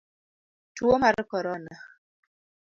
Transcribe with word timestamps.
Tuo 0.79 0.95
mar 1.03 1.15
korona. 1.31 1.75